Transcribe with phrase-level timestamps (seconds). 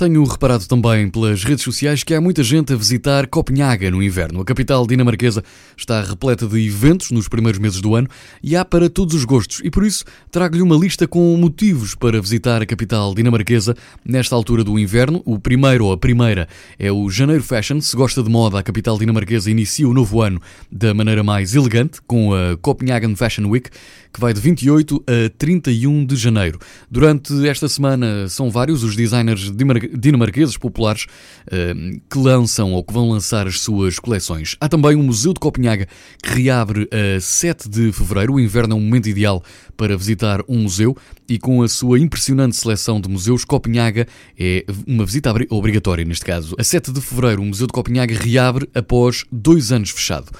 [0.00, 4.40] Tenho reparado também pelas redes sociais que há muita gente a visitar Copenhaga no inverno.
[4.40, 5.44] A capital dinamarquesa
[5.76, 8.08] está repleta de eventos nos primeiros meses do ano
[8.42, 9.60] e há para todos os gostos.
[9.62, 14.64] E por isso trago-lhe uma lista com motivos para visitar a capital dinamarquesa nesta altura
[14.64, 15.20] do inverno.
[15.26, 16.48] O primeiro ou a primeira
[16.78, 17.78] é o Janeiro Fashion.
[17.82, 20.40] Se gosta de moda, a capital dinamarquesa inicia o novo ano
[20.72, 23.68] da maneira mais elegante com a Copenhagen Fashion Week,
[24.10, 26.58] que vai de 28 a 31 de janeiro.
[26.90, 29.50] Durante esta semana são vários os designers
[29.98, 31.06] dinamarqueses populares
[31.50, 31.74] eh,
[32.08, 34.56] que lançam ou que vão lançar as suas coleções.
[34.60, 35.86] Há também o Museu de Copenhaga
[36.22, 38.34] que reabre a 7 de fevereiro.
[38.34, 39.42] O inverno é um momento ideal
[39.76, 40.96] para visitar um museu
[41.28, 44.06] e com a sua impressionante seleção de museus, Copenhaga
[44.38, 46.54] é uma visita obrigatória neste caso.
[46.58, 50.30] A 7 de fevereiro, o Museu de Copenhaga reabre após dois anos fechado.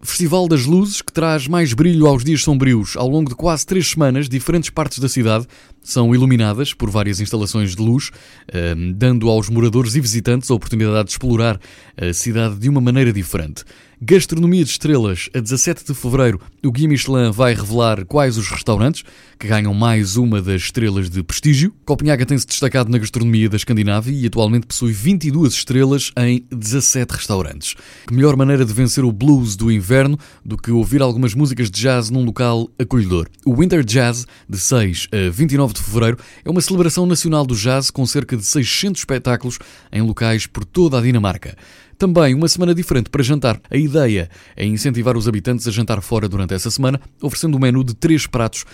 [0.00, 2.96] Festival das Luzes, que traz mais brilho aos dias sombrios.
[2.96, 5.44] Ao longo de quase três semanas, diferentes partes da cidade
[5.82, 8.12] são iluminadas por várias instalações de luz,
[8.52, 11.60] ehm, dando aos moradores e visitantes a oportunidade de explorar
[11.96, 13.64] a cidade de uma maneira diferente.
[14.00, 19.02] Gastronomia de Estrelas, a 17 de fevereiro, o Guia Michelin vai revelar quais os restaurantes
[19.36, 21.74] que ganham mais uma das estrelas de prestígio.
[21.84, 27.74] Copenhaga tem-se destacado na gastronomia da Escandinávia e atualmente possui 22 estrelas em 17 restaurantes.
[28.06, 31.80] Que melhor maneira de vencer o blues do inverno do que ouvir algumas músicas de
[31.80, 33.26] jazz num local acolhedor.
[33.44, 37.90] O Winter Jazz, de 6 a 29 de fevereiro, é uma celebração nacional do jazz
[37.90, 39.58] com cerca de 600 espetáculos
[39.90, 41.56] em locais por toda a Dinamarca.
[41.98, 43.60] Também uma semana diferente para jantar.
[43.68, 47.82] A ideia é incentivar os habitantes a jantar fora durante essa semana, oferecendo um menu
[47.82, 48.64] de três pratos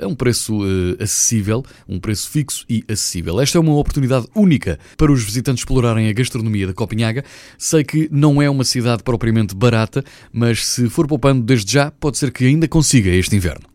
[0.00, 3.40] a um preço uh, acessível, um preço fixo e acessível.
[3.40, 7.24] Esta é uma oportunidade única para os visitantes explorarem a gastronomia da Copenhaga.
[7.58, 12.16] Sei que não é uma cidade propriamente barata, mas se for poupando desde já, pode
[12.16, 13.71] ser que ainda consiga este inverno.